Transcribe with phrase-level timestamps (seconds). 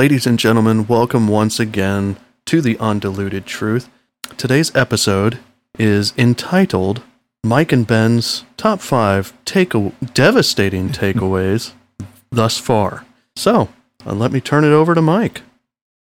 [0.00, 2.16] Ladies and gentlemen, welcome once again
[2.46, 3.90] to the Undiluted Truth.
[4.38, 5.40] Today's episode
[5.78, 7.02] is entitled
[7.44, 9.74] Mike and Ben's Top 5 take
[10.14, 11.74] Devastating Takeaways
[12.30, 13.04] Thus Far.
[13.36, 13.68] So,
[14.06, 15.42] uh, let me turn it over to Mike.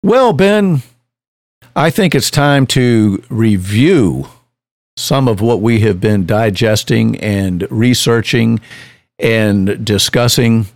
[0.02, 0.82] Well, Ben,
[1.76, 4.26] I think it's time to review
[4.96, 8.58] some of what we have been digesting and researching
[9.20, 10.66] and discussing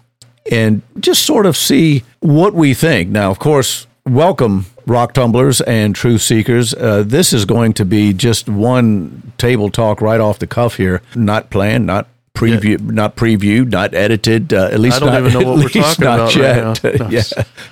[0.51, 3.11] and just sort of see what we think.
[3.11, 6.75] Now, of course, welcome rock tumblers and truth seekers.
[6.75, 11.03] Uh, this is going to be just one table talk right off the cuff here,
[11.15, 12.93] not planned, not preview, yeah.
[12.93, 14.53] not previewed, not edited.
[14.53, 16.83] Uh, at least I don't not, even know what we're talking about yet.
[16.83, 17.09] Right now.
[17.11, 17.23] yeah,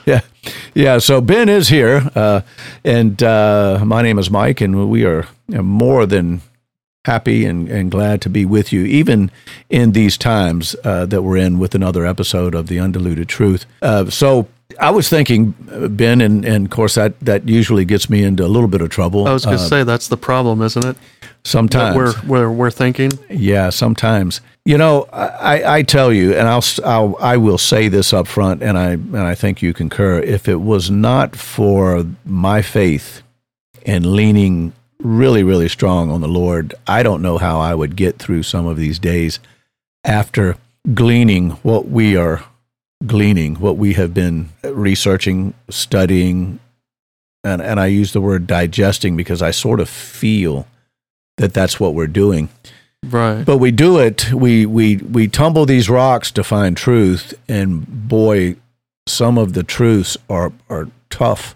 [0.05, 0.21] yeah,
[0.75, 0.99] yeah.
[0.99, 2.43] So Ben is here, uh,
[2.85, 6.43] and uh, my name is Mike, and we are more than
[7.07, 9.31] happy and, and glad to be with you, even
[9.71, 13.65] in these times uh, that we're in with another episode of The Undiluted Truth.
[13.81, 14.47] Uh, so
[14.81, 15.55] I was thinking,
[15.91, 18.91] Ben, and, and of course that, that usually gets me into a little bit of
[18.91, 19.27] trouble.
[19.27, 20.97] I was going to uh, say that's the problem, isn't it?
[21.45, 23.13] Sometimes we're, we're, we're thinking.
[23.31, 24.41] Yeah, sometimes.
[24.65, 28.65] You know, I, I tell you, and I'll, I'll I will say this up front,
[28.65, 30.19] and I and I think you concur.
[30.19, 33.23] If it was not for my faith
[33.87, 36.75] and leaning really, really strong on the Lord.
[36.87, 39.39] I don't know how I would get through some of these days
[40.05, 40.57] after
[40.95, 42.45] gleaning what we are
[43.05, 46.61] gleaning, what we have been researching, studying,
[47.45, 50.67] and, and I use the word digesting because I sort of feel
[51.37, 52.49] that that's what we're doing.
[53.05, 53.45] Right.
[53.45, 58.57] But we do it, we, we, we tumble these rocks to find truth, and boy,
[59.07, 61.56] some of the truths are, are tough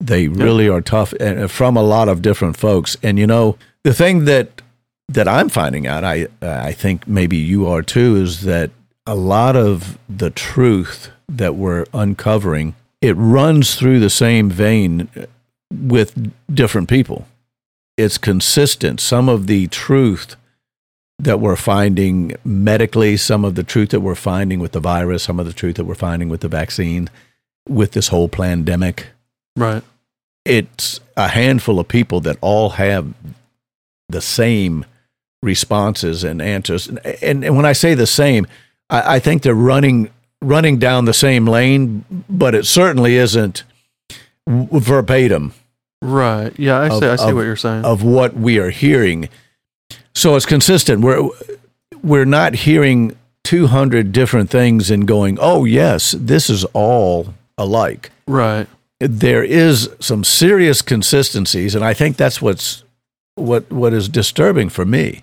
[0.00, 2.96] they really are tough and from a lot of different folks.
[3.02, 4.62] And you know, the thing that
[5.08, 8.70] that I'm finding out, I I think maybe you are too, is that
[9.06, 15.26] a lot of the truth that we're uncovering, it runs through the same vein eh,
[15.70, 17.26] with different people.
[17.96, 19.00] It's consistent.
[19.00, 20.36] Some of the truth
[21.18, 25.38] that we're finding medically, some of the truth that we're finding with the virus, some
[25.38, 27.08] of the truth that we're finding with the vaccine,
[27.68, 29.08] with this whole pandemic.
[29.56, 29.84] Right
[30.44, 33.14] it's a handful of people that all have
[34.08, 34.84] the same
[35.42, 36.88] responses and answers.
[36.88, 38.46] And, and, and when I say the same,
[38.90, 40.10] I, I, think they're running
[40.42, 43.64] running down the same lane, but it certainly isn't
[44.46, 45.54] verbatim.
[46.02, 46.52] Right.
[46.58, 47.06] Yeah, I of, see.
[47.06, 47.84] I see of, what you're saying.
[47.84, 49.30] Of what we are hearing,
[50.14, 51.00] so it's consistent.
[51.00, 51.30] We're
[52.02, 58.68] we're not hearing 200 different things and going, "Oh yes, this is all alike." Right
[59.08, 62.84] there is some serious consistencies, and I think that's what's
[63.36, 65.22] what what is disturbing for me.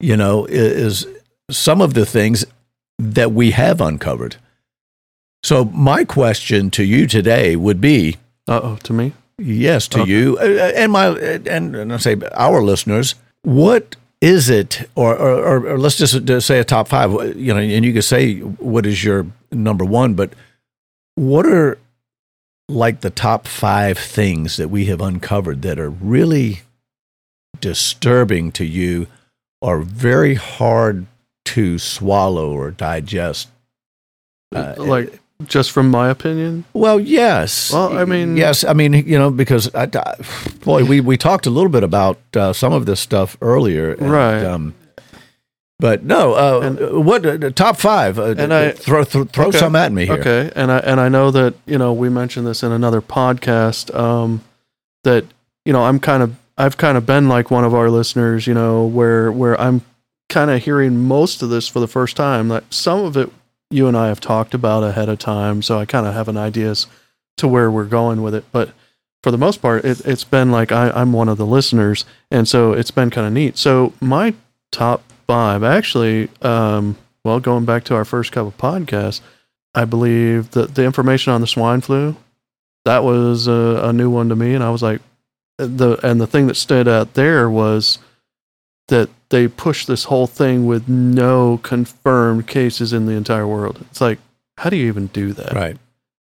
[0.00, 1.06] You know, is
[1.50, 2.44] some of the things
[2.98, 4.36] that we have uncovered.
[5.44, 10.10] So my question to you today would be, oh, to me, yes, to okay.
[10.10, 15.16] you, uh, uh, and my and, and I say our listeners, what is it, or,
[15.16, 18.38] or, or let's just, just say a top five, you know, and you can say
[18.38, 20.32] what is your number one, but
[21.16, 21.78] what are
[22.72, 26.62] like the top five things that we have uncovered that are really
[27.60, 29.06] disturbing to you
[29.60, 31.06] or very hard
[31.44, 33.48] to swallow or digest?
[34.54, 36.64] Uh, like just from my opinion?
[36.72, 37.72] Well, yes.
[37.72, 38.64] Well, I mean, yes.
[38.64, 39.86] I mean, you know, because I,
[40.64, 44.10] boy, we we talked a little bit about uh, some of this stuff earlier, and,
[44.10, 44.44] right?
[44.44, 44.74] Um,
[45.82, 48.16] but no, uh, and, what uh, top five?
[48.16, 50.14] Uh, and I throw th- throw okay, some at me here.
[50.14, 53.92] Okay, and I and I know that you know we mentioned this in another podcast
[53.92, 54.44] um,
[55.02, 55.24] that
[55.64, 58.54] you know I'm kind of I've kind of been like one of our listeners, you
[58.54, 59.82] know, where where I'm
[60.28, 62.46] kind of hearing most of this for the first time.
[62.46, 63.32] That some of it
[63.68, 66.36] you and I have talked about ahead of time, so I kind of have an
[66.36, 66.86] idea as
[67.38, 68.44] to where we're going with it.
[68.52, 68.70] But
[69.24, 72.46] for the most part, it, has been like I, I'm one of the listeners, and
[72.46, 73.58] so it's been kind of neat.
[73.58, 74.34] So my
[74.72, 75.62] top five.
[75.62, 79.20] Actually, um, well, going back to our first couple podcasts,
[79.74, 82.16] I believe that the information on the swine flu
[82.84, 85.00] that was a, a new one to me, and I was like,
[85.58, 87.98] the and the thing that stood out there was
[88.88, 93.84] that they pushed this whole thing with no confirmed cases in the entire world.
[93.90, 94.18] It's like,
[94.58, 95.52] how do you even do that?
[95.52, 95.76] Right.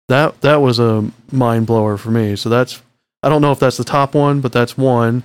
[0.07, 2.35] That that was a mind blower for me.
[2.35, 2.81] So that's
[3.21, 5.23] I don't know if that's the top one, but that's one.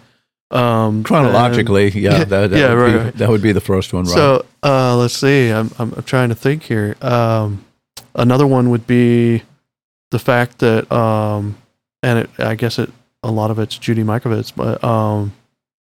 [0.50, 3.16] Um, Chronologically, and, yeah, that, that, yeah, would right, be, right.
[3.16, 4.04] that would be the first one.
[4.04, 4.14] Right.
[4.14, 5.50] So uh, let's see.
[5.50, 6.96] I'm, I'm, I'm trying to think here.
[7.00, 7.64] Um,
[8.14, 9.42] another one would be
[10.10, 11.56] the fact that, um,
[12.02, 12.90] and it, I guess it
[13.22, 15.32] a lot of it's Judy Mikovits, but um,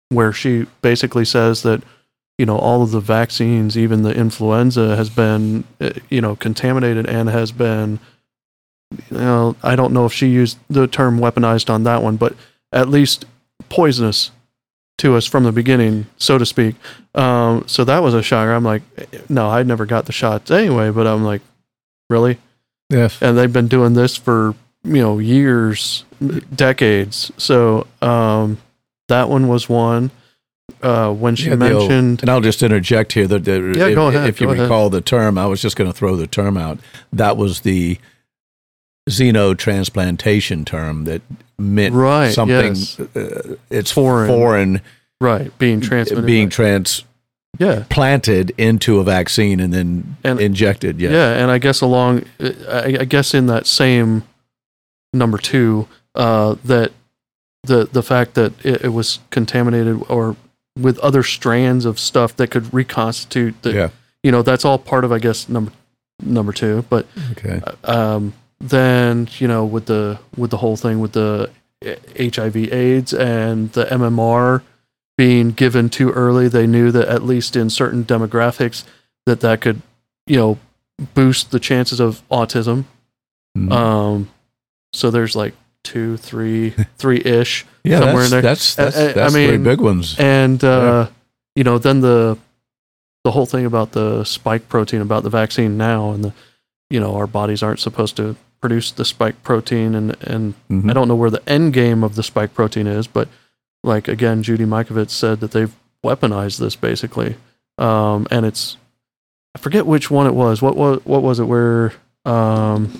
[0.09, 1.83] where she basically says that
[2.38, 7.07] you know all of the vaccines, even the influenza, has been uh, you know contaminated
[7.07, 8.00] and has been
[8.91, 12.36] you know, I don't know if she used the term weaponized on that one, but
[12.71, 13.25] at least
[13.69, 14.31] poisonous
[15.00, 16.75] to us from the beginning, so to speak.
[17.13, 18.53] Um, so that was a shocker.
[18.53, 18.81] I'm like,
[19.30, 21.42] no, I never got the shots anyway, but I'm like,
[22.09, 22.38] really?
[22.89, 23.21] Yes.
[23.21, 26.06] And they've been doing this for, you know, years,
[26.56, 27.31] decades.
[27.38, 28.57] So um,
[29.07, 30.12] that one was one.
[30.81, 33.88] Uh, when she Yeah, the old- mentioned, and I'll just interject here that that Yeah,
[33.88, 34.63] if, go ahead, if you go ahead.
[34.63, 36.80] recall the term, I was just going to throw the term out.
[37.13, 38.00] That was the
[39.10, 41.22] xenotransplantation term that
[41.57, 42.75] meant Right, something.
[42.75, 43.00] yes.
[43.00, 44.28] Uh, it's Foreign.
[44.28, 44.81] foreign
[45.22, 46.25] right, being transmitted.
[46.25, 47.06] being transplanted
[48.57, 48.66] yeah.
[48.66, 51.00] into a vaccine and then And- injected.
[51.00, 51.12] Yeah.
[51.12, 54.24] Yeah, and I guess along, I, I guess in that same
[55.13, 56.92] number two, uh, that
[57.63, 60.36] the the fact that it, it was contaminated or
[60.78, 63.90] with other strands of stuff that could reconstitute the, Yeah.
[64.24, 65.72] you know, that's all part of I guess number
[66.22, 66.86] number two.
[66.90, 67.62] But Okay.
[67.86, 71.50] um, then you know with the with the whole thing with the
[72.18, 74.62] HIV/AIDS and the MMR
[75.18, 78.84] being given too early, they knew that at least in certain demographics
[79.25, 79.81] that that could
[80.28, 80.57] you know
[81.13, 82.86] boost the chances of autism.
[83.57, 83.72] Mhm.
[83.72, 84.30] Um,
[84.94, 85.54] so there's like
[85.84, 88.00] two, three, three ish, yeah.
[88.00, 88.42] somewhere That's, in there.
[88.42, 90.16] that's that's, I- I- I that's three mean, big ones.
[90.19, 91.08] and uh,
[91.56, 92.38] you know then the
[93.24, 96.34] the whole thing about the spike protein about the vaccine now and the
[96.90, 100.90] you know our bodies aren't supposed to produce the spike protein and and Mhm.
[100.90, 103.28] I don't know where the end game of the spike protein is, but
[103.84, 105.74] like again, Judy Mikovits said that they've
[106.04, 107.36] weaponized this basically,
[107.78, 108.78] um, and it's
[109.56, 110.62] I forget which one it was.
[110.62, 111.94] What was what was it where
[112.26, 112.92] um,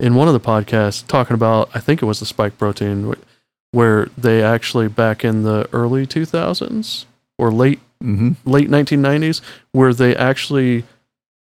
[0.00, 3.14] in one of the podcasts talking about I think it was the spike protein
[3.72, 7.04] where they actually back in the early 2000s
[7.38, 8.36] or late Mhm.
[8.44, 9.40] late 1990s
[9.72, 10.84] where they actually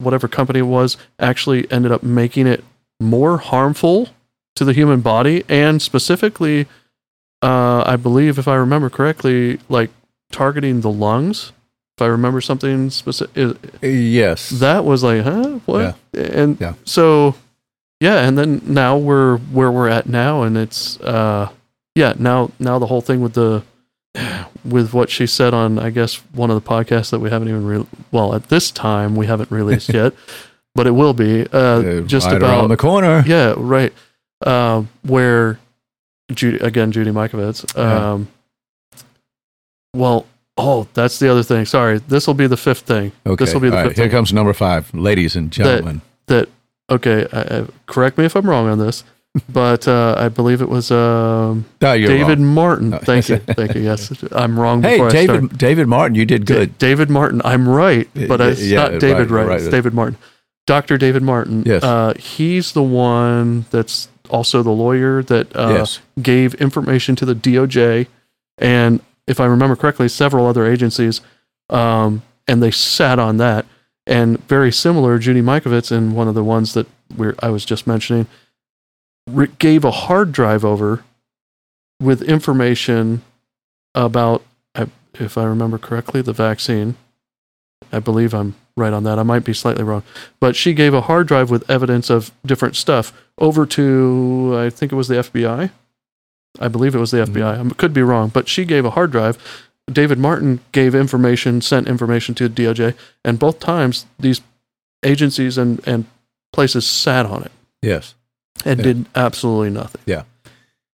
[0.00, 2.64] whatever company it was actually ended up making it
[3.00, 4.08] more harmful
[4.56, 6.66] to the human body and specifically
[7.42, 9.90] uh, i believe if i remember correctly like
[10.32, 11.52] targeting the lungs
[11.96, 14.50] if i remember something specific Yes.
[14.50, 16.74] that was like huh what and Yeah.
[16.84, 17.34] so
[18.00, 21.48] yeah and then now we're where we're at now and it's uh
[21.94, 23.62] yeah now now the whole thing with the
[24.64, 27.64] with what she said on i guess one of the podcasts that we haven't even
[27.64, 30.12] re- well at this time we haven't released yet
[30.74, 33.22] but it will be uh Uh, just right about around the corner.
[33.26, 33.92] yeah right
[34.46, 35.58] um where
[36.32, 37.64] judy again judy Mikovits.
[37.76, 38.12] Yeah.
[38.12, 38.28] um
[39.94, 40.26] well
[40.56, 43.44] oh that's the other thing sorry this will be the fifth thing Okay.
[43.44, 46.02] this will be the All right, fifth Here thing comes number five, ladies and gentlemen.
[46.26, 46.48] that
[46.90, 49.04] okay I, I, correct me if i'm wrong on this
[49.48, 52.46] but uh, i believe it was um, No, david wrong.
[52.46, 52.98] martin No.
[52.98, 55.58] thank you thank you yes i'm wrong Hey, before I David.
[55.58, 56.78] David Martin, you did Da- good.
[56.78, 60.16] david martin i'm right but it's yeah, not david right, right, it's david martin
[60.66, 61.82] dr david martin Yes.
[61.84, 66.00] uh, he's the one that's also the lawyer that uh, yes.
[66.22, 68.06] gave information to the DOJ
[68.58, 71.20] and, if I remember correctly, several other agencies,
[71.70, 73.64] um, and they sat on that.
[74.06, 76.86] And very similar, Judy Mikovits, in one of the ones that
[77.16, 78.26] we're, I was just mentioning,
[79.28, 81.04] re- gave a hard drive over
[82.00, 83.22] with information
[83.94, 84.42] about,
[85.14, 86.96] if I remember correctly, the vaccine.
[87.92, 89.18] I believe I'm right on that.
[89.18, 90.02] I might be slightly wrong.
[90.38, 94.92] But she gave a hard drive with evidence of different stuff over to, I think
[94.92, 95.70] it was the FBI.
[96.58, 97.36] I believe it was the mm-hmm.
[97.36, 97.72] FBI.
[97.72, 99.38] I could be wrong, but she gave a hard drive.
[99.90, 104.40] David Martin gave information, sent information to DOJ, and both times these
[105.04, 106.06] agencies and, and
[106.52, 108.14] places sat on it Yes.
[108.64, 108.84] And Yeah.
[108.84, 110.00] did absolutely nothing.
[110.06, 110.22] Yeah.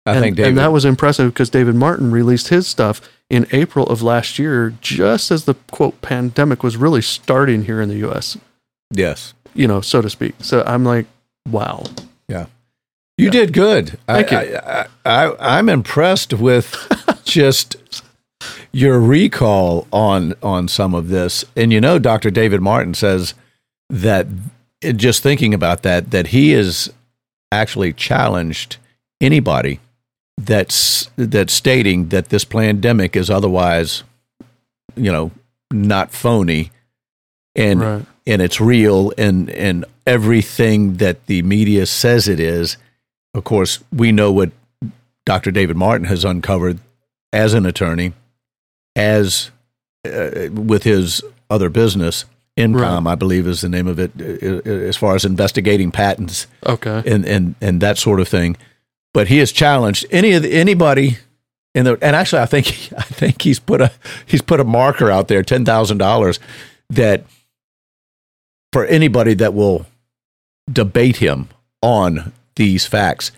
[0.05, 0.50] I and, think David.
[0.50, 4.74] and that was impressive because David Martin released his stuff in April of last year,
[4.82, 8.38] just as the quote pandemic was really starting here in the U.S.
[8.91, 9.34] yes.
[9.55, 10.34] You know, so to speak.
[10.39, 11.05] So I'm like,
[11.48, 11.84] wow.
[12.27, 12.48] Yeah,
[13.17, 14.00] you did good.
[14.08, 14.58] Thank I, you.
[14.58, 16.75] I, I, I'm impressed with
[17.24, 17.75] just
[18.72, 21.46] your recall on on some of this.
[21.55, 22.32] And you know, Dr.
[22.32, 23.36] David Martin says
[23.89, 24.25] that
[24.82, 26.91] just thinking about that, that he is
[27.60, 28.78] actually challenged
[29.22, 29.80] anybody
[30.38, 34.04] that's that's stating that this pandemic is otherwise,
[34.96, 35.32] you know,
[35.72, 36.72] not phony
[37.56, 38.06] and right.
[38.26, 42.78] and it's real and and everything that the media says it is
[43.34, 44.52] of course we know what
[45.26, 45.52] Dr.
[45.52, 46.80] David Martin has uncovered
[47.32, 48.14] as an attorney
[48.96, 49.52] as
[50.06, 54.96] uh, with his other business M-CAM I believe is the name of it uh, as
[54.96, 57.02] far as investigating patents Okay.
[57.06, 58.56] and and and that sort of thing
[59.14, 61.18] but he has challenged any of the, anybody
[61.76, 62.68] in the and actually I think
[62.98, 63.92] I think he's put a
[64.26, 66.40] he's put a marker out there $10,000
[66.92, 67.24] that
[68.72, 69.86] for anybody that will
[70.72, 71.50] debate him
[71.82, 73.32] on these facts.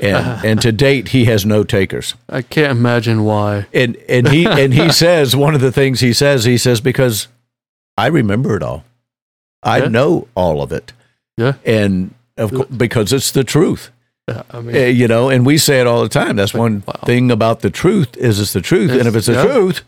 [0.00, 2.14] And and to date he has no takers.
[2.28, 3.66] I can't imagine why.
[3.74, 7.28] And and he and he says one of the things he says he says because
[7.96, 8.84] I remember it all.
[9.62, 9.88] I Yeah.
[9.88, 10.92] know all of it.
[11.36, 11.54] Yeah.
[11.64, 13.90] And of course, because it's the truth.
[14.28, 16.36] Yeah, I mean, Uh, you know, and we say it all the time.
[16.36, 17.00] That's one Wow.
[17.04, 19.44] thing about the truth is it's the truth, and if it's the yeah.
[19.44, 19.82] truth,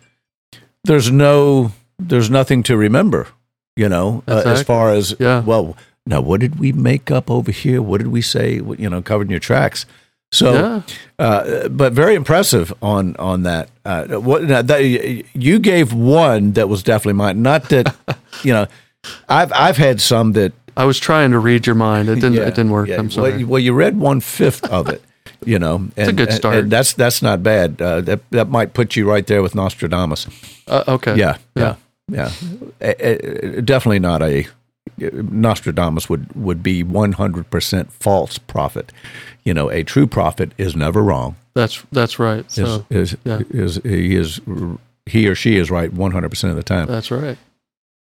[0.85, 3.29] there's no, there's nothing to remember.
[3.77, 5.41] You know, uh, as far as Yeah.
[5.41, 7.81] well, now what did we make up over here?
[7.83, 8.55] What did we say?
[8.55, 9.87] You know, covering your tracks.
[10.33, 10.83] So, yeah,
[11.19, 13.69] uh, but very impressive on on that.
[13.85, 14.83] Uh, what now, that,
[15.35, 17.41] you gave one that was definitely mine.
[17.43, 17.95] Not that
[18.43, 18.67] you know,
[19.29, 22.09] I've I've had some that I was trying to read your mind.
[22.09, 22.35] It didn't.
[22.35, 22.89] yeah, it didn't work.
[22.89, 22.99] yeah.
[22.99, 23.31] I'm sorry.
[23.31, 25.03] Well, you- well, you read one fifth of it.
[25.47, 26.57] You know, and, a good start.
[26.57, 27.81] And that's that's not bad.
[27.81, 30.27] Uh, that that might put you right there with Nostradamus.
[30.69, 31.17] uh, okay.
[31.17, 31.77] Yeah, yeah,
[32.11, 32.31] yeah.
[32.81, 34.47] Eh, definitely not a
[34.99, 38.93] Nostradamus would would be one hundred percent false prophet.
[39.45, 41.37] You know, a true prophet is never wrong.
[41.55, 42.49] That's that's right.
[42.51, 43.41] So is, yeah.
[43.51, 44.41] is he is
[45.07, 46.87] he or she is right one hundred percent of the time.
[46.87, 47.39] that's right.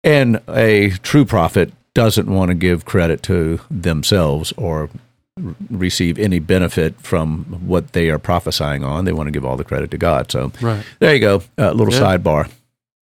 [0.02, 4.90] And a true prophet doesn't want to give credit to themselves or
[5.70, 9.04] receive any benefit from what they are prophesying on.
[9.04, 10.30] They want to give all the credit to God.
[10.30, 10.84] So Right.
[10.98, 11.42] there you go.
[11.56, 12.00] A little Yeah.
[12.18, 12.50] sidebar.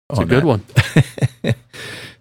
[0.09, 0.45] It's a good that.
[0.45, 0.63] one.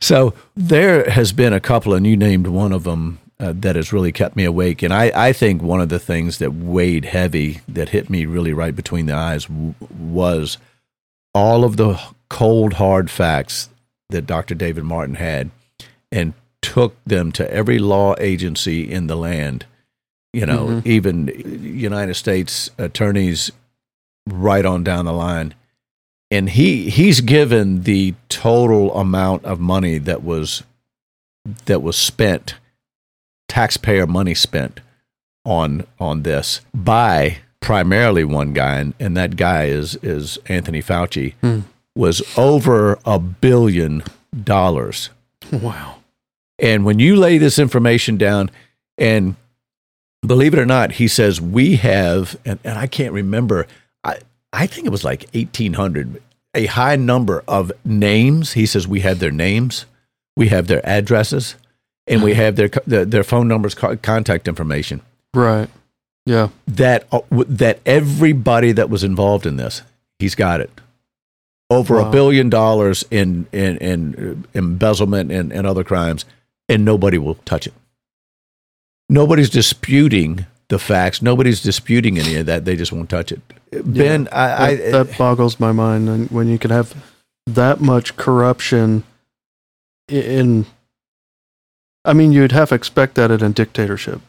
[0.01, 3.93] So there has been a couple, and you named one of them uh, that has
[3.93, 4.83] really kept me awake.
[4.83, 8.53] And I, I think one of the things that weighed heavy, that hit me really
[8.53, 10.59] right between the eyes, w- was
[11.35, 13.69] all of the cold, hard facts
[14.11, 14.55] that Dr.
[14.55, 15.51] David Martin had
[16.11, 19.67] and took them to every law agency in the land.
[20.33, 20.87] You know, Mhm.
[20.87, 21.29] even
[21.63, 23.51] United States attorneys
[24.29, 25.55] right on down the line
[26.31, 30.63] and he he's given the total amount of money that was
[31.67, 32.55] that was spent
[33.49, 34.81] taxpayer money spent
[35.45, 41.35] on on this by primarily one guy and, and that guy is is Anthony Fauci
[41.41, 41.61] Hmm.
[41.97, 44.03] was over a billion
[44.45, 45.11] dollars
[45.51, 45.97] Wow.
[46.59, 48.51] and when you lay this information down,
[48.99, 49.37] and
[50.27, 53.67] believe it or not, he says we have, and, and I can't remember,
[54.53, 56.23] I, think it was like 1,800,
[56.55, 58.53] a high number of names.
[58.53, 59.87] He says we have their names,
[60.37, 61.57] we have their addresses,
[62.07, 65.03] and we have their, their, their phone numbers, contact information.
[65.35, 65.69] Right.
[66.25, 66.49] Yeah.
[66.67, 69.83] That, uh, that everybody that was involved in this,
[70.19, 70.71] he's got it.
[71.71, 72.11] Over a Wow.
[72.11, 76.25] billion dollars in, in, in uh, embezzlement and, and other crimes
[76.69, 77.75] and nobody will touch it.
[79.11, 81.23] Nobody's disputing the facts.
[81.23, 82.65] Nobody's disputing any of that.
[82.65, 83.41] They just won't touch it.
[83.85, 86.09] Ben, I, I that, that boggles my mind.
[86.09, 86.95] And when you can have
[87.47, 89.05] that much corruption
[90.09, 90.67] in,
[92.05, 94.21] I mean, you'd have to expect that in a dictatorship.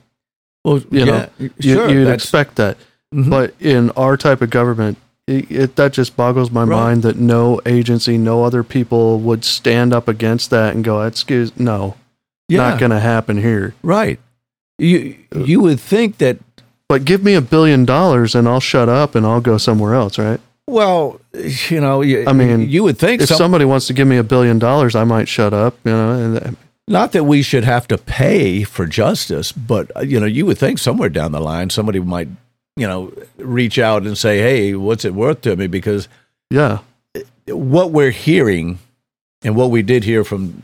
[0.65, 2.77] well, you know, You, sure, you'd expect that.
[3.13, 3.29] mhm.
[3.29, 6.75] But in our type of government, it, it, that just boggles my Right.
[6.75, 11.51] mind that no agency, no other people would stand up against that and go, "Excuse,
[11.58, 11.96] no,
[12.48, 14.19] yeah, not going to happen here." right.
[14.79, 16.38] You you would think that.
[16.88, 20.17] But give me a billion dollars and I'll shut up and I'll go somewhere else,
[20.17, 20.39] right?
[20.67, 21.21] Well,
[21.69, 24.17] you know, you, I mean, you would think If some- somebody wants to give me
[24.17, 26.12] a billion dollars, I might shut up, you know.
[26.43, 26.57] And
[26.88, 30.57] not that we should have to pay for justice, but uh, you know, you would
[30.57, 32.27] think somewhere down the line somebody might,
[32.75, 36.07] you know, reach out and say, "Hey, what's it worth to me?" Because
[36.50, 36.79] yeah,
[37.48, 38.79] what we're hearing
[39.43, 40.63] and what we did hear from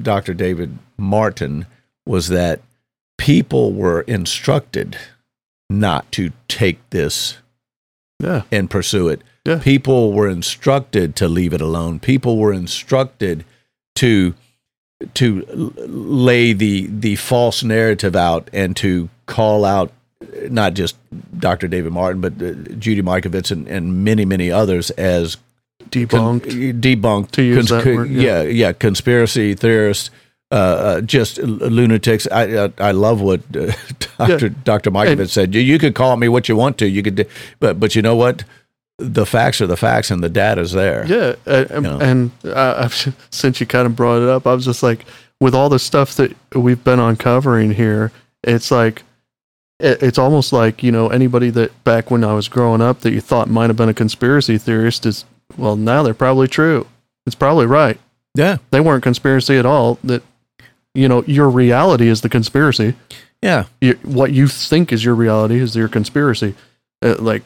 [0.00, 0.32] Dr.
[0.34, 1.66] David Martin
[2.06, 2.60] was that
[3.26, 4.96] people were instructed
[5.68, 7.38] not to take this
[8.20, 9.20] yeah, and pursue it.
[9.44, 9.58] Yeah.
[9.58, 11.98] People were instructed to leave it alone.
[11.98, 13.44] People were instructed
[13.96, 14.32] to
[15.14, 19.92] to lay the the false narrative out and to call out
[20.48, 20.96] not just
[21.36, 21.66] Dr.
[21.66, 25.36] David Martin, but uh, Judy Mikovits and, and many many others as
[25.80, 26.80] con- debunked.
[26.80, 28.42] debunked To use that word, yeah.
[28.42, 28.48] yeah.
[28.48, 30.10] yeah conspiracy theorists
[30.52, 33.72] uh, uh, just lunatics I, I I love what uh,
[34.18, 34.48] Dr.
[34.50, 34.90] Dr.
[34.92, 37.24] Mikovits And- said you, you could call me what you want to you could do,
[37.58, 38.44] but but you know what
[38.98, 41.98] the facts are the facts and the data's there yeah, and, and- know.
[42.00, 45.04] and uh, I've, since you kind of brought it up, I was just like,
[45.40, 48.10] with all the stuff that we've been uncovering here,
[48.42, 49.02] it's like.
[49.80, 53.12] it- It's almost like you know anybody that back when I was growing up that
[53.12, 55.24] you thought might have been a conspiracy theorist is
[55.58, 56.86] well now they're probably true.
[57.26, 57.98] It's probably right.
[58.34, 59.98] yeah They weren't conspiracy at all.
[60.04, 60.22] That
[60.96, 62.94] you know your reality is the conspiracy.
[63.42, 66.54] yeah you, what you think is your reality is your conspiracy.
[67.02, 67.42] Uh, like,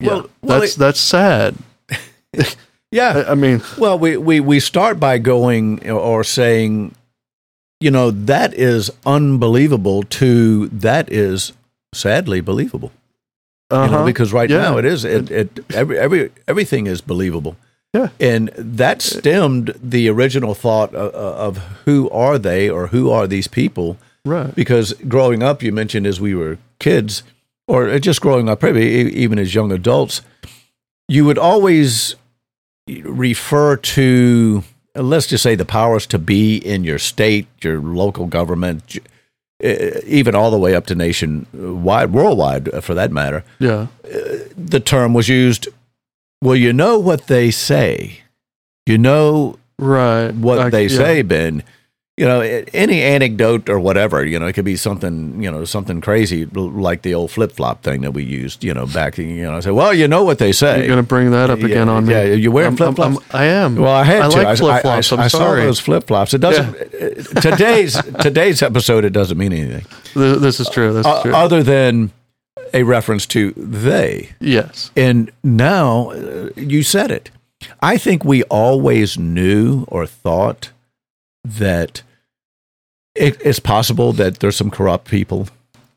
[0.00, 1.54] yeah, Well- well, that's it- that's sad.
[2.90, 6.94] yeah I, I mean, Well, we, we, we start by going or saying,
[7.80, 11.52] you know, that is unbelievable to that is
[11.94, 12.92] sadly believable.
[13.70, 13.84] Uh-huh.
[13.84, 14.58] You know, because right Yeah.
[14.62, 17.56] now it is it, it every every everything is believable.
[17.92, 18.08] Yeah.
[18.18, 23.26] And that uh, stemmed the original thought of, of who are they or who are
[23.26, 23.98] these people?
[24.24, 24.54] right.
[24.54, 27.22] Because growing up, you mentioned as we were kids,
[27.68, 30.22] or just growing up, probably e- even as young adults,
[31.08, 32.14] you would always
[32.88, 34.62] refer to,
[34.94, 38.98] let's just say, the powers to be in your state, your local government,
[39.60, 43.44] even all the way up to nationwide, worldwide, uh, for that matter.
[43.58, 43.88] Yeah.
[44.56, 45.68] The term was used.
[46.42, 48.18] Well, you know what they say.
[48.84, 50.32] You know Right.
[50.34, 50.96] what I- they yeah.
[50.96, 51.62] say, Ben.
[52.18, 52.40] You know,
[52.74, 57.00] any anecdote or whatever, you know, it could be something, you know, something crazy like
[57.02, 59.70] the old flip flop thing that we used, you know, back, you know, I say,
[59.70, 60.80] well, you know what they say.
[60.80, 62.12] You're gonna bring that up Yeah, again on me.
[62.12, 63.34] yeah, you wearing I'm- I'm- flip-flops?
[63.34, 64.36] I'm- well, I had I to.
[64.42, 65.10] like flip flops.
[65.12, 65.62] I, I'm I saw sorry.
[65.62, 66.34] those flip flops.
[66.34, 66.76] It doesn't.
[66.76, 70.92] uh, today's today's episode, it doesn't mean anything This is true.
[70.92, 71.34] This is uh, true.
[71.34, 72.10] other than
[72.74, 74.30] a reference to they.
[74.40, 74.90] yes.
[74.96, 77.30] And now uh, you said it.
[77.80, 80.70] I think we always knew or thought
[81.44, 82.02] that
[83.14, 85.48] it, it's possible that there's some corrupt people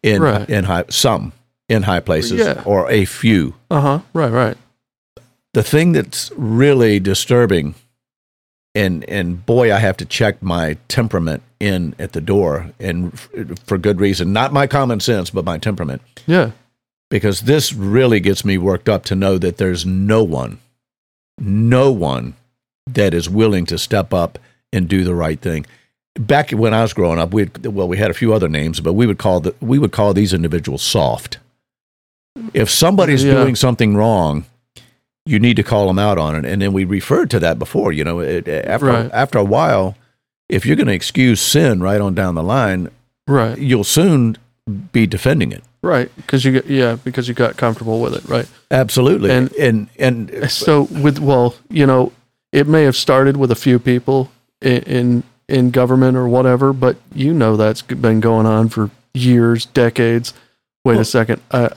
[0.03, 0.49] in Right.
[0.49, 1.31] in high some
[1.69, 2.61] in high places Yeah.
[2.65, 3.55] or a few.
[3.71, 3.99] Uh huh.
[4.13, 4.31] Right.
[4.31, 4.57] Right.
[5.53, 7.75] The thing that's really disturbing
[8.75, 13.29] and and boy I have to check my temperament in at the door and f-
[13.65, 16.51] for good reason, not my common sense but my temperament Yeah.
[17.15, 20.59] Because this really gets me worked up to know that there's no one,
[21.39, 22.33] no one
[22.85, 24.37] that is willing to step up
[24.73, 25.65] and do the right thing.
[26.19, 28.93] Back when I was growing up, we well we had a few other names, but
[28.93, 31.37] we would call the, we would call these individuals soft.
[32.53, 33.35] If somebody's Yeah.
[33.35, 34.43] doing something wrong,
[35.25, 37.93] you need to call them out on it, and then we referred to that before.
[37.93, 39.09] You know, it, after Right.
[39.13, 39.95] after a while,
[40.49, 42.89] if you're going to excuse sin right on down the line,
[43.25, 43.57] Right.
[43.57, 44.37] you'll soon
[44.91, 45.63] be defending it.
[45.85, 46.09] Right.
[46.15, 48.25] Because you get yeah because you got comfortable with it.
[48.27, 48.47] Right.
[48.71, 49.29] Absolutely.
[49.31, 52.11] And- And and, So with well, you know,
[52.51, 56.97] it may have started with a few people in in, in government or whatever, but
[57.13, 60.33] you know that's been going on for years, decades.
[60.83, 61.41] Wait Well- a second.
[61.51, 61.69] Uh,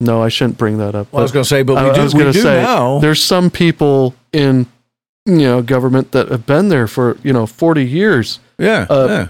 [0.00, 1.12] no, I shouldn't bring that up.
[1.12, 2.98] well, I was going to say, but we I do, was gonna do say, now.
[2.98, 4.66] there's some people in
[5.26, 8.40] you know government that have been there for you know 40 years.
[8.58, 9.28] Yeah, uh, yeah.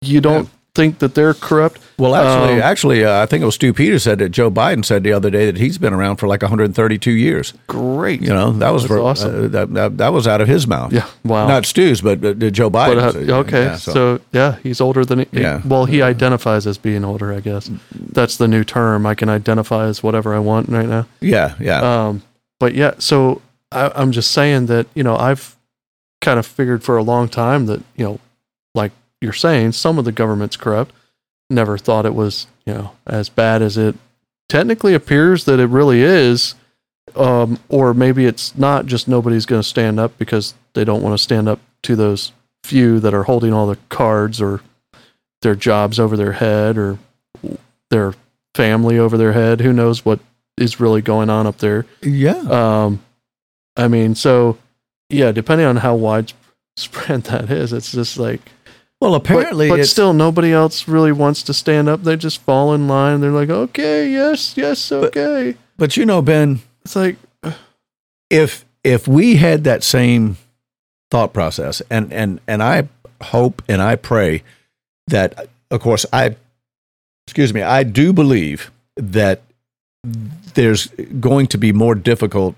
[0.00, 1.80] You don't think that they're corrupt?
[1.98, 4.84] Well, actually, um, actually, uh, I think it was Stu Peters said that Joe Biden
[4.84, 7.52] said the other day that he's been around for like 132 years.
[7.66, 8.20] Great.
[8.22, 9.44] You know, that was for, awesome.
[9.44, 10.92] uh, that, that that was out of his mouth.
[10.92, 11.06] Yeah.
[11.24, 11.46] Wow.
[11.46, 13.28] Not Stu's, but uh, Joe But, Biden.
[13.28, 14.20] uh, okay, so.
[14.32, 15.60] yeah, he's older than he, Yeah.
[15.64, 17.70] Well, he identifies as being older, I guess.
[17.92, 19.06] That's the new term.
[19.06, 21.06] I can identify as whatever I want right now.
[21.20, 22.22] yeah, yeah, Um,
[22.58, 25.56] but yeah, so I, I'm just saying that you know I've
[26.20, 28.20] kind of figured for a long time that you know,
[28.74, 30.94] like you're saying, some of the government's corrupt.
[31.52, 33.94] Never thought it was you know as bad as it
[34.48, 36.54] technically appears that it really is.
[37.16, 41.14] Um, or maybe it's not just nobody's going to stand up because they don't want
[41.14, 44.60] to stand up to those few that are holding all the cards or
[45.42, 46.98] their jobs over their head or
[47.90, 48.14] their
[48.54, 49.60] family over their head.
[49.60, 50.20] Who knows what
[50.56, 51.86] is really going on up there?
[52.02, 52.38] yeah.
[52.38, 53.02] Um,
[53.76, 54.58] I mean, so
[55.08, 58.40] yeah, depending on how widespread that is, it's just like.
[59.02, 62.04] Well, apparently, but it's, still, nobody else really wants to stand up.
[62.04, 63.20] They just fall in line.
[63.20, 65.56] They're like, okay, yes, yes, okay.
[65.76, 67.52] but you know, Ben, it's like, uh,
[68.30, 70.36] if if we had that same
[71.10, 72.88] thought process and and and I
[73.22, 74.42] hope and I pray
[75.08, 76.36] that of course I
[77.26, 79.42] excuse me I do believe that
[80.54, 80.86] there's
[81.20, 82.54] going to be more difficult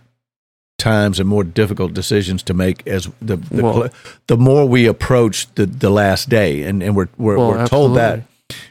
[0.84, 3.88] times and more difficult decisions to make as the the, Well-
[4.26, 7.96] the more we approach the, the last day and, and we're we're, well, we're told
[7.96, 8.16] that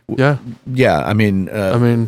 [0.08, 0.38] Yeah,
[0.84, 2.06] yeah I mean uh, I mean,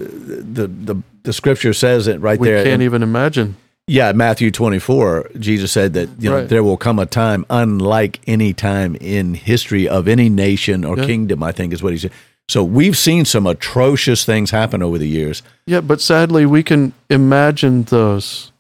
[0.54, 3.56] the the the scripture says it right we there We can't in- even imagine.
[3.88, 6.50] yeah, Matthew 24, Jesus said that you know Right.
[6.50, 11.06] there will come a time unlike any time in history of any nation or Yeah.
[11.06, 12.12] kingdom, I think is what he said.
[12.48, 15.42] So we've seen some atrocious things happen over the years.
[15.68, 18.52] Yeah, but sadly, we can imagine those.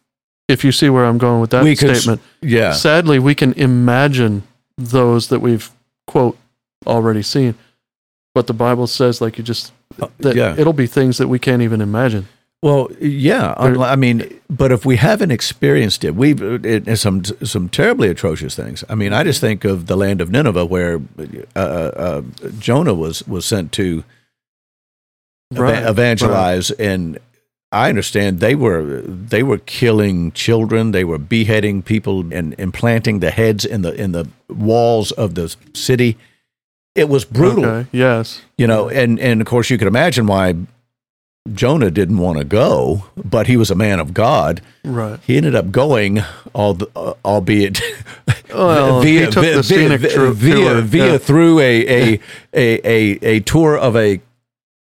[0.47, 2.73] If you see where I'm going with that We could statement, Yeah.
[2.73, 4.43] sadly, we can imagine
[4.77, 5.71] those that we've
[6.07, 6.37] quote
[6.85, 7.55] already seen.
[8.35, 9.71] But the Bible says, like you just,
[10.19, 10.55] that yeah.
[10.57, 12.27] it'll be things that we can't even imagine.
[12.61, 13.53] Well, yeah.
[13.57, 18.83] I mean, but if we haven't experienced it, we've it, some some terribly atrocious things.
[18.89, 20.99] I mean, I just think of the land of Nineveh, where
[21.55, 22.21] uh, uh,
[22.57, 24.03] Jonah was was sent to
[25.51, 27.19] Right, evangelize, and
[27.71, 33.31] I understand they were they were killing children, they were beheading people, and implanting the
[33.31, 36.17] heads in the in the walls of the city.
[36.95, 37.65] it was brutal.
[37.65, 37.89] Okay.
[37.91, 38.41] Yes.
[38.57, 40.55] You know, and and of course you could imagine why
[41.53, 44.61] Jonah didn't want to go, but he was a man of God.
[44.83, 45.19] Right.
[45.27, 46.23] He ended up going,
[46.53, 47.81] all uh, albeit
[48.53, 51.17] Well, he took the scenic tru- via tour, via yeah.
[51.17, 52.19] through a a,
[52.53, 54.21] a a a tour of a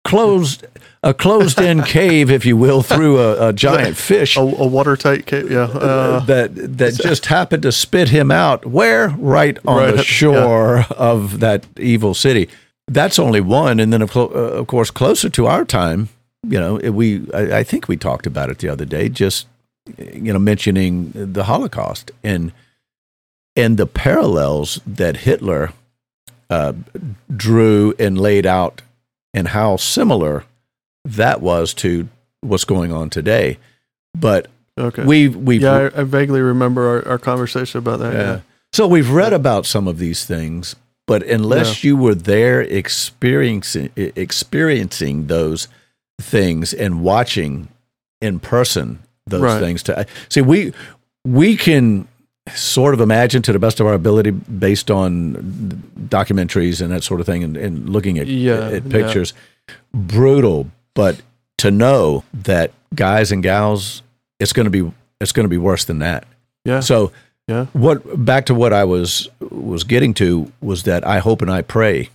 [0.03, 0.65] closed
[1.03, 5.25] a closed in cave, if you will, through a, a giant fish A, a watertight
[5.25, 5.51] cave.
[5.51, 5.63] Yeah.
[5.63, 8.65] Uh, that that just happened to spit him out.
[8.65, 9.09] Where?
[9.09, 12.49] Right on Right the shore of that evil city.
[12.87, 16.09] That's only one, and then of, clo- uh, of course closer to our time.
[16.47, 19.09] You know, we I, I think we talked about it the other day.
[19.09, 19.47] Just
[19.97, 22.51] you know, mentioning the Holocaust and
[23.55, 25.73] and the parallels that Hitler
[26.49, 26.73] uh,
[27.35, 28.81] drew and laid out,
[29.33, 30.45] and how similar
[31.05, 32.07] that was to
[32.41, 33.57] what's going on today.
[34.15, 35.03] But okay.
[35.03, 38.13] we've we've yeah, I, I vaguely remember our, our conversation about that.
[38.13, 38.39] Yeah.
[38.73, 45.27] so we've read about some of these things, but unless you were there experiencing experiencing
[45.27, 45.67] those
[46.19, 47.67] things and watching
[48.21, 49.59] in person those Right.
[49.59, 50.73] things to see we
[51.25, 52.07] we can
[52.55, 55.33] sort of imagine to the best of our ability based on
[56.07, 58.91] documentaries and that sort of thing and, and looking at, Yeah, at yeah.
[58.91, 59.33] pictures
[59.93, 61.21] brutal but
[61.59, 64.01] to know that guys and gals
[64.39, 66.25] it's going to be it's going to be worse than that
[66.65, 66.81] Yeah.
[66.81, 67.11] so
[67.47, 67.65] Yeah.
[67.73, 71.61] what back to what I was was getting to was that I hope and I
[71.61, 72.09] pray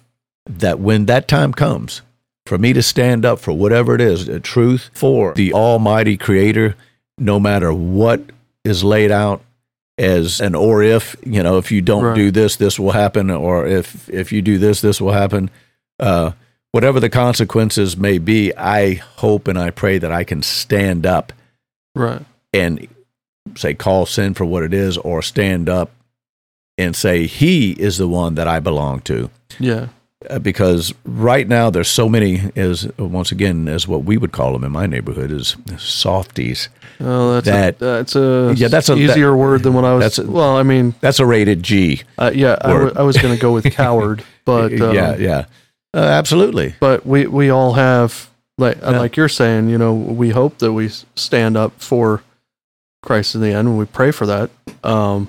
[0.63, 2.03] that when that time comes
[2.47, 6.75] for me to stand up for whatever it is, the truth for the almighty creator,
[7.17, 8.21] no matter what
[8.65, 9.41] is laid out
[9.99, 12.17] as an or if, you know, if you don't Right.
[12.17, 15.51] do this, this will happen, or if if you do this, this will happen.
[16.01, 16.33] Uh,
[16.73, 21.33] whatever the consequences may be, I hope and I pray that I can stand up
[21.95, 22.23] Right.
[22.53, 22.89] and
[23.55, 25.91] say call sin for what it is or stand up
[26.79, 29.31] and say he is the one that I belong to
[29.61, 29.89] Yeah.
[30.31, 34.53] Uh, because right now there's so many as once again as what we would call
[34.53, 36.69] them in my neighborhood is softies
[37.01, 40.03] Oh, that's That- a, that's a Yeah, that's a- easier word than what I was.
[40.05, 43.19] that's a- well, I mean, that's a rated G uh, yeah, I, w- I was
[43.19, 45.45] going to go with coward, but um, yeah yeah
[45.95, 48.99] uh, absolutely but we we all have like Yeah.
[48.99, 52.23] like you're saying, you know, we hope that we stand up for
[53.03, 54.51] Christ in the end, and we pray for that.
[54.85, 55.29] Um,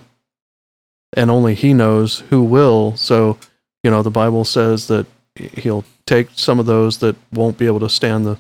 [1.16, 2.96] and only He knows who will.
[2.98, 3.38] So,
[3.84, 7.80] you know, the Bible says that He'll take some of those that won't be able
[7.80, 8.38] to stand the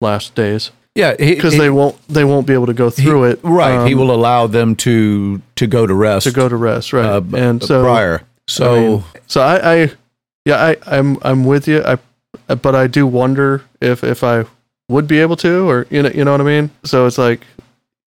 [0.00, 3.38] last days yeah because they won't they won't be able to go he- through it.
[3.42, 6.92] right he um, will allow them to to go to rest to go to rest,
[6.92, 7.04] right?
[7.04, 9.92] uh, and so prior so I mean, so I, I
[10.50, 11.82] yeah, I, I'm I'm with you.
[11.84, 11.98] I
[12.54, 14.44] but I do wonder if if I
[14.88, 16.70] would be able to, or you know, you know what I mean.
[16.84, 17.46] So it's like,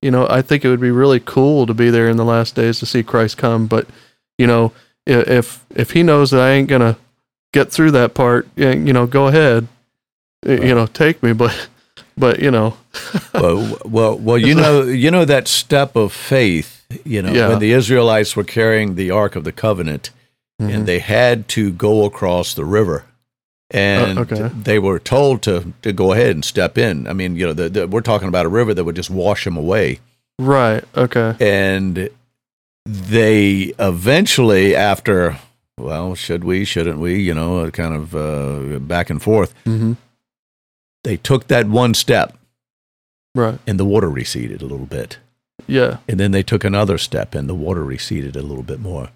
[0.01, 2.56] you know, I think it would be really cool to be there in the last
[2.56, 3.67] days to see Christ come.
[3.67, 3.88] But
[4.38, 4.71] you know,
[5.06, 6.97] if if He knows that I ain't gonna
[7.53, 9.67] get through that part, you know, go ahead,
[10.45, 11.34] y- you know, take me.
[11.34, 11.69] But
[12.17, 12.75] but you know,
[13.34, 16.71] well, well, well, you know, you know that step of faith.
[17.06, 17.47] You know, Yeah.
[17.49, 20.12] when the Israelites were carrying the Ark of the Covenant,
[20.61, 20.73] Mhm.
[20.73, 23.05] and they had to go across the river,
[23.71, 24.49] and Uh, okay.
[24.63, 27.07] they were told to to go ahead and step in.
[27.07, 29.43] I mean, you know, the, the, we're talking about a river that would just wash
[29.45, 29.99] them away,
[30.39, 32.09] right, okay, and
[32.85, 35.37] they eventually, after
[35.79, 39.93] well, should we, shouldn't we, you know, kind of uh, back and forth, hmm
[41.03, 42.37] they took that one step,
[43.35, 45.17] right, and the water receded a little bit.
[45.67, 49.09] yeah, And then they took another step and the water receded a little bit more.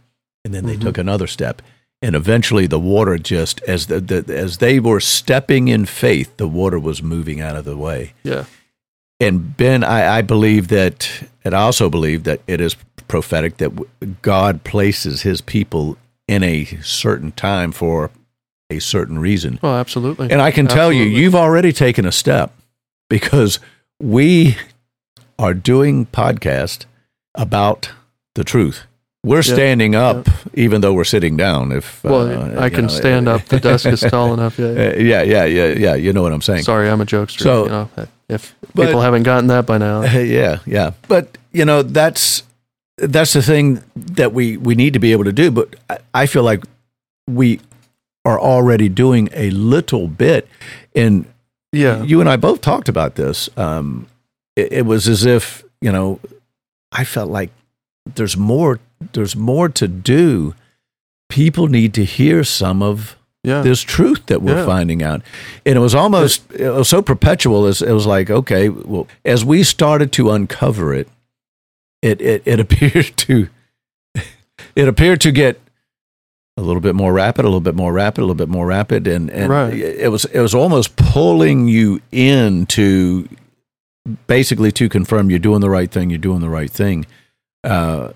[0.48, 0.82] And then they Mhm.
[0.82, 1.62] took another step.
[2.02, 6.48] And eventually the water just as the, the as they were stepping in faith, the
[6.48, 8.14] water was moving out of the way.
[8.24, 8.46] yeah,
[9.20, 11.10] And Ben, I, I believe that,
[11.44, 12.78] and I also believe that it is
[13.10, 15.98] prophetic that God places his people
[16.30, 18.10] in a certain time for
[18.70, 19.60] a certain reason.
[19.62, 22.54] oh, absolutely, And I can tell you, you've already taken a step
[23.10, 23.60] because
[24.02, 24.56] we
[25.38, 26.86] are doing podcast
[27.36, 27.92] about
[28.36, 28.86] the truth.
[29.24, 31.72] We're Yeah, standing up, even though we're sitting down.
[31.72, 33.44] If well, uh, I can know, stand up.
[33.46, 34.58] The desk is tall enough.
[34.58, 34.90] Yeah, yeah.
[34.90, 35.96] Uh, yeah, yeah, yeah, yeah.
[35.96, 36.64] You know what I'm saying?
[36.64, 37.42] Sorry, I'm a jokester.
[37.42, 37.90] So- you know,
[38.30, 40.92] if But- people haven't gotten that by now, yeah, yeah.
[41.08, 42.44] But you know, that's
[42.98, 45.52] that's the thing that we we need to be able to do.
[45.52, 46.64] But I, I feel like
[47.28, 47.60] we
[48.24, 50.48] are already doing a little bit.
[50.96, 51.26] And
[51.74, 53.50] yeah, you and I both talked about this.
[53.58, 54.08] Um,
[54.56, 56.20] it, it was as if you know,
[56.92, 57.50] I felt like
[58.16, 58.80] there's more.
[59.14, 60.54] There's more to do.
[61.30, 64.66] People need to hear some of yeah, this truth that we're Yeah.
[64.66, 65.22] finding out.
[65.66, 69.46] And it was almost it was so perpetual as it was like, okay, well, as
[69.46, 71.08] we started to uncover it,
[72.02, 73.50] it it, it appeared to
[74.76, 75.60] it appeared to get
[76.58, 79.06] a little bit more rapid, a little bit more rapid, a little bit more rapid,
[79.08, 79.74] and and Right.
[79.74, 83.28] it was it was almost pulling you in to
[84.26, 87.06] basically to confirm you're doing the right thing, you're doing the right thing.
[87.64, 88.14] Uh,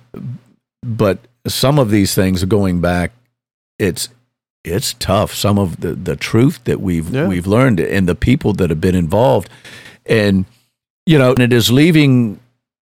[0.84, 3.12] but some of these things going back,
[3.80, 4.10] it's
[4.64, 5.34] it's tough.
[5.34, 7.28] Some of the the truth that we've Yeah.
[7.28, 9.50] we've learned and the people that have been involved,
[10.06, 10.46] and
[11.06, 12.40] you know, and it is leaving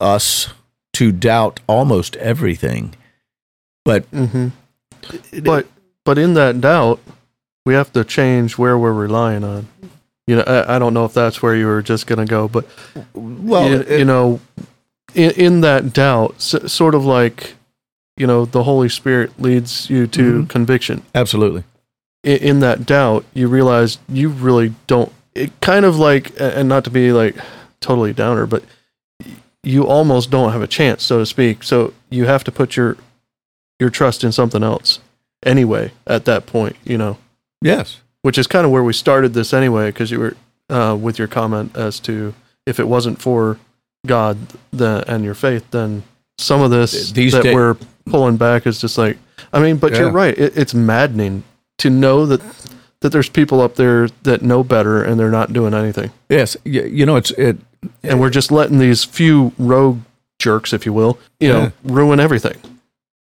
[0.01, 0.49] us
[0.95, 2.95] to doubt almost everything.
[3.85, 4.49] But hmm
[5.43, 5.67] But
[6.05, 7.01] but in that doubt,
[7.67, 9.69] we have to change where we're relying on.
[10.27, 12.49] You know, I, I don't know if that's where you were just going to go,
[12.49, 12.67] but
[13.15, 14.41] well, you, it- you know,
[15.15, 17.55] in, in that doubt, s- sort of like,
[18.17, 20.49] you know, the Holy Spirit leads you to Mhm.
[20.49, 21.03] conviction.
[21.15, 21.65] absolutely.
[22.23, 25.13] In, in that doubt, you realize you really don't.
[25.35, 27.37] It kind of like, and not to be like
[27.81, 28.63] totally downer, but
[29.63, 31.63] you almost don't have a chance, so to speak.
[31.65, 32.97] So you have to put your
[33.81, 35.01] your trust in something else
[35.45, 37.19] anyway at that point, you know,
[37.61, 37.99] Yes.
[38.23, 40.37] which is kind of where we started this anyway, because you were
[40.71, 42.33] uh, with your comment as to
[42.67, 43.59] if it wasn't for
[44.07, 44.39] God
[44.71, 46.05] the, and your faith, then
[46.39, 49.17] some of this These that da- we're pulling back is just like,
[49.53, 50.37] I mean, but you're right.
[50.37, 51.45] It, it's maddening
[51.79, 52.41] to know that
[53.01, 56.57] that there's people up there that know better and they're not doing anything, Yes.
[56.65, 57.59] You, know, it's it.
[58.03, 59.99] and we're just letting these few rogue
[60.39, 61.71] jerks, if you will, you know, Yeah.
[61.85, 62.57] ruin everything.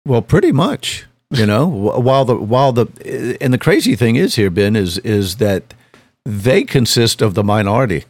[0.06, 1.06] Well, pretty much.
[1.32, 1.66] You know,
[2.08, 5.74] while the while the and the crazy thing is here, Ben, is is that
[6.26, 8.06] they consist of the minority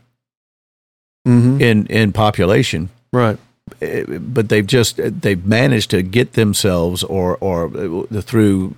[1.28, 1.62] Mm-hmm.
[1.62, 3.38] in in population, Right.
[3.82, 7.66] Eh, but they've just they've managed to get themselves or or
[8.16, 8.76] uh, through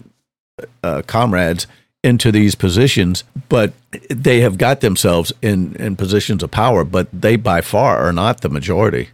[0.84, 1.68] uh, comrades
[2.04, 3.74] into these positions, but
[4.10, 8.42] they have got themselves in in positions of power, but they by far are not
[8.42, 9.10] the majority.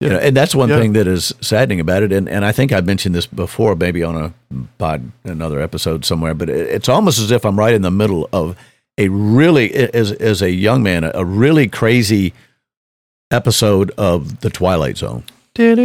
[0.00, 0.12] You Yeah.
[0.14, 0.78] know, and that's one Yeah.
[0.78, 2.12] thing that is saddening about it.
[2.12, 4.32] And and I think I mentioned this before, maybe on a
[4.78, 6.34] pod, another episode somewhere.
[6.34, 8.56] But it, it's almost as if I'm right in the middle of
[8.98, 12.32] a really, as as a young man, a, a really crazy
[13.30, 15.24] episode of the Twilight Zone.
[15.58, 15.78] Is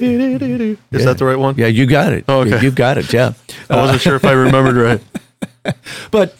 [0.00, 1.04] Yeah.
[1.04, 1.54] that the right one?
[1.56, 2.24] Yeah, you got it.
[2.28, 2.60] Oh, okay.
[2.62, 3.12] You got it.
[3.12, 3.34] Yeah.
[3.70, 5.74] I wasn't sure if I remembered right.
[6.10, 6.36] but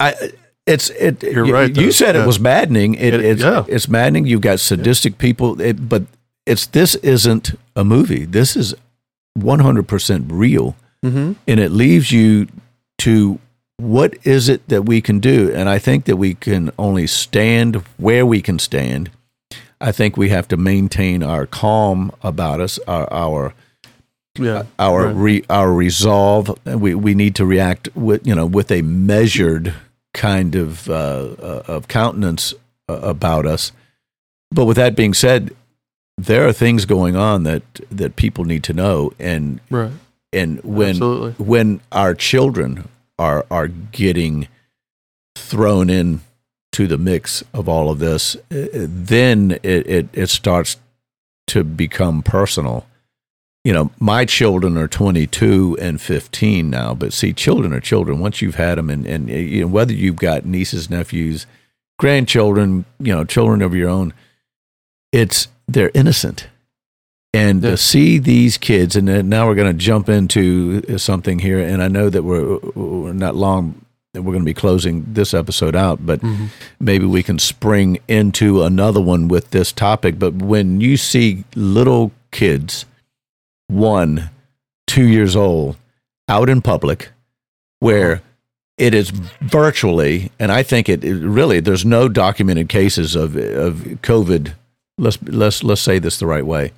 [0.00, 0.14] I
[0.66, 1.22] it's it.
[1.22, 2.24] You're you, right, You said Yeah.
[2.24, 2.94] it was maddening.
[2.94, 3.64] It, It- it's yeah.
[3.68, 4.26] it's maddening.
[4.26, 6.04] You've got sadistic people, it, but
[6.46, 8.24] it's this isn't a movie.
[8.24, 8.74] This is
[9.34, 10.74] 100 percent real,
[11.04, 11.32] Mm-hmm.
[11.46, 12.48] and it leaves you
[12.98, 13.38] to
[13.76, 15.52] what is it that we can do?
[15.54, 19.10] And I think that we can only stand where we can stand.
[19.80, 23.54] I think we have to maintain our calm about us, our our
[24.38, 24.64] Yeah.
[24.78, 25.14] our Right.
[25.16, 26.50] re, our resolve.
[26.64, 29.74] We we need to react with you know with a measured
[30.14, 30.92] kind of uh,
[31.42, 32.54] uh, of countenance
[32.88, 33.72] uh, about us.
[34.50, 35.54] But with that being said,
[36.16, 39.92] there are things going on that that people need to know, and Right.
[40.32, 41.32] and when Absolutely.
[41.44, 42.88] when our children
[43.18, 44.48] are are getting
[45.36, 46.20] thrown in
[46.78, 50.76] to the mix of all of this, then it, it, it starts
[51.48, 52.86] to become personal.
[53.64, 58.20] You know, my children are 22 and 15 now, but see, children are children.
[58.20, 61.46] Once you've had them, and, and you know, whether you've got nieces, nephews,
[61.98, 64.14] grandchildren, you know, children of your own,
[65.10, 66.46] it's they're innocent.
[67.34, 67.70] And Yeah.
[67.70, 71.88] to see these kids, and now we're going to jump into something here, and I
[71.88, 76.04] know that we're, we're not long, that we're going to be closing this episode out,
[76.06, 76.48] but Mhm.
[76.80, 80.18] maybe we can spring into another one with this topic.
[80.18, 82.86] But when you see little kids,
[83.66, 84.30] one,
[84.86, 85.76] two years old,
[86.28, 87.10] out in public,
[87.80, 88.22] where
[88.78, 89.10] it is
[89.42, 94.52] virtually, and I think it, it really, there's no documented cases of of COVID.
[94.96, 96.72] Let's let's let's say this the right way.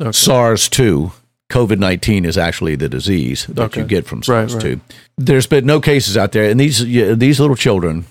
[0.00, 0.12] Okay.
[0.12, 1.12] SARS two,
[1.50, 3.80] COVID nineteen is actually the disease that Okay.
[3.82, 4.62] you get from Right, SARS right.
[4.62, 4.80] two.
[5.16, 6.78] There's been no cases out there, and these
[7.18, 8.04] these little children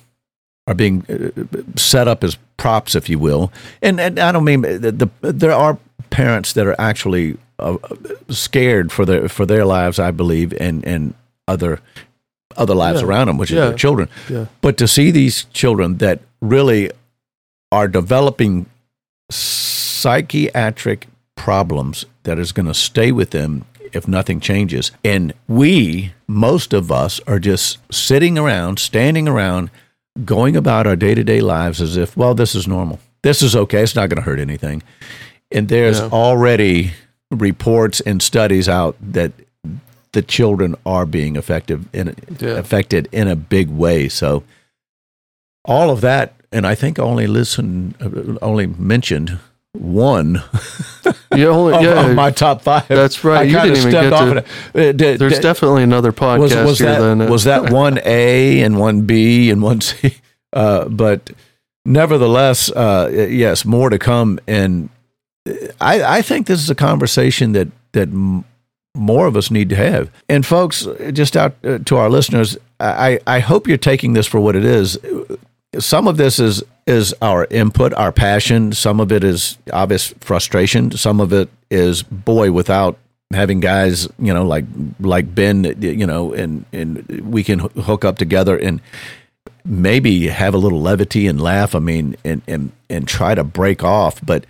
[0.67, 1.29] are being uh,
[1.75, 3.51] set up as props, if you will.
[3.81, 5.77] And, and I don't mean the, the there are
[6.09, 7.77] parents that are actually uh,
[8.29, 11.13] scared for their for their lives, I believe, and and
[11.47, 11.79] other
[12.57, 13.07] other lives Yeah.
[13.07, 14.07] around them, which is their children.
[14.29, 14.45] Yeah.
[14.61, 16.89] But to see these children that really
[17.71, 18.65] are developing
[19.29, 21.07] psychiatric
[21.45, 24.91] problems that is going to stay with them if nothing changes.
[25.03, 29.69] And we, most of us, are just sitting around, standing around,
[30.25, 32.99] going about our day to day lives as if, well, this is normal.
[33.21, 33.83] This is okay.
[33.83, 34.81] It's not going to hurt anything.
[35.51, 36.09] And there's Yeah.
[36.11, 36.93] already
[37.29, 39.31] reports and studies out that
[40.13, 42.57] the children are being effective in, Yeah.
[42.57, 44.09] affected in a big way.
[44.09, 44.41] So
[45.63, 49.37] all of that, and I think only listen, uh, only mentioned
[49.81, 50.41] one
[51.35, 52.87] You only, of, yeah, of my top five.
[52.87, 53.39] that's right.
[53.39, 54.45] I You didn't even get off to- it.
[54.89, 57.99] Uh, did- there's definitely another podcast was, was here that than uh, was that one
[58.05, 60.15] A and one B and one C?
[60.53, 61.31] Uh, but
[61.85, 64.39] nevertheless, uh, yes, more to come.
[64.47, 64.89] And
[65.81, 68.45] I, I think this is a conversation that that m-
[68.95, 70.09] more of us need to have.
[70.29, 74.39] And folks, just out uh, to our listeners, I, I hope you're taking this for
[74.39, 74.97] what it is.
[75.77, 78.71] Some of this is is our input, our passion.
[78.73, 80.91] Some of it is obvious frustration.
[80.91, 82.97] Some of it is boy without
[83.33, 84.65] having guys, you know, like
[84.99, 88.81] like Ben, you know, and and we can hook up together and
[89.63, 91.73] maybe have a little levity and laugh.
[91.73, 94.23] I mean, and and and try to break off.
[94.23, 94.45] But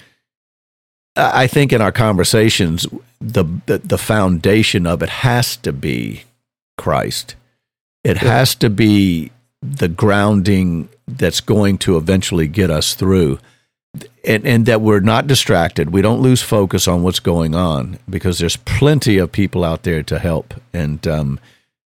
[1.15, 2.86] I think in our conversations,
[3.21, 6.24] the the, the foundation of it has to be
[6.78, 7.36] Christ.
[8.04, 8.30] It Yeah.
[8.30, 9.32] has to be
[9.78, 13.39] the grounding that's going to eventually get us through.
[14.25, 15.91] And, and that we're not distracted.
[15.91, 20.04] We don't lose focus on what's going on because there's plenty of people out there
[20.04, 20.54] to help.
[20.73, 21.39] And um,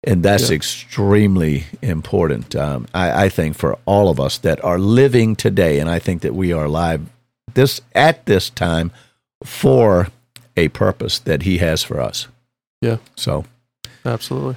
[0.04, 0.56] and that's Yeah.
[0.56, 2.54] extremely important.
[2.56, 6.22] Um, I, I think for all of us that are living today, and I think
[6.22, 7.00] that we are alive
[7.52, 8.90] this at this time
[9.44, 10.08] for
[10.56, 12.28] a purpose that He has for us.
[12.80, 12.98] Yeah.
[13.16, 13.44] So,
[14.06, 14.56] absolutely.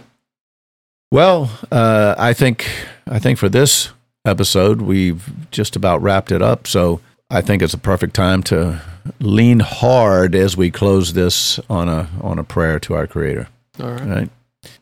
[1.12, 2.66] well, uh, I think
[3.12, 3.90] I think for this
[4.24, 6.66] episode we've just about wrapped it up.
[6.66, 8.82] So I think it's a perfect time to
[9.20, 13.50] lean hard as we close this on a on a prayer to our Creator.
[13.82, 14.08] All right.
[14.08, 14.30] Right.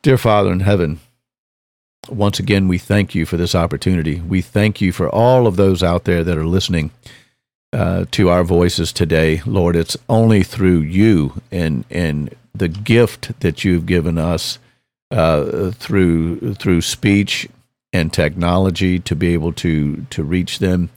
[0.03, 0.99] Dear Father in heaven,
[2.07, 4.19] once again, we thank you for this opportunity.
[4.21, 6.91] We thank you for all of those out there that are listening
[7.73, 9.41] uh, to our voices today.
[9.45, 14.59] Lord, it's only through you and, and the gift that you've given us
[15.11, 17.47] uh, through, through speech
[17.91, 20.89] and technology to be able to, to reach them.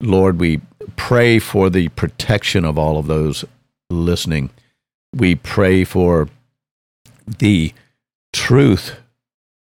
[0.00, 0.60] Lord, we
[0.96, 3.44] pray for the protection of all of those
[3.90, 4.50] listening.
[5.14, 6.28] We pray for
[7.26, 7.72] the
[8.32, 8.96] truth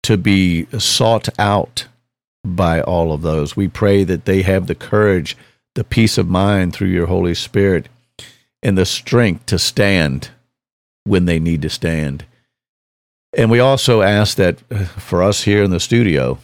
[0.02, 1.86] to be sought out
[2.44, 3.56] by all of those.
[3.56, 5.36] We pray that they have the courage,
[5.74, 7.88] the peace of mind through your Holy Spirit,
[8.62, 10.30] and the strength to stand
[11.04, 12.24] when they need to stand.
[13.36, 16.38] And we also ask that uh, for us here in the studio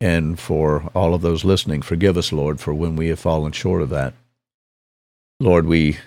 [0.00, 3.82] and for all of those listening, forgive us, Lord, for when we have fallen short
[3.82, 4.14] of that.
[5.40, 5.98] Lord, we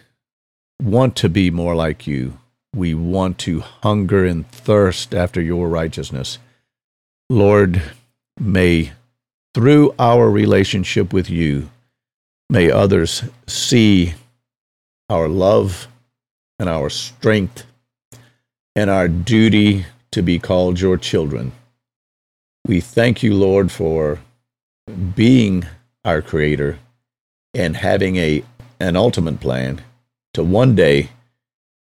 [0.81, 2.37] want to be more like you.
[2.73, 6.37] We want to hunger and thirst after your righteousness.
[7.29, 7.81] Lord,
[8.39, 8.91] may
[9.53, 11.69] through our relationship with you,
[12.49, 14.13] may others see
[15.09, 15.87] our love
[16.57, 17.65] and our strength
[18.75, 21.51] and our duty to be called your children.
[22.67, 24.19] We thank you, Lord, for
[25.15, 25.65] being
[26.05, 26.79] our creator
[27.53, 28.43] and having a
[28.79, 29.81] an ultimate plan
[30.33, 31.09] to one day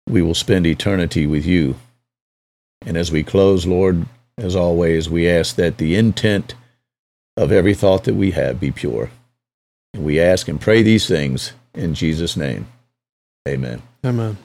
[0.08, 1.76] we will spend eternity with you.
[2.86, 4.06] And as we close, Lord,
[4.38, 6.56] as always, we ask that the intent
[7.38, 9.10] of every thought that we have be pure.
[9.94, 12.68] And we ask and pray these things in Jesus' name.
[13.48, 13.82] Amen.
[14.04, 14.38] Amen.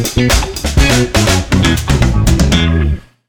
[0.00, 0.16] Thank
[1.92, 1.97] you.